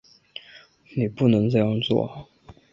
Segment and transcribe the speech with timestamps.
[0.95, 2.27] 你不能这样做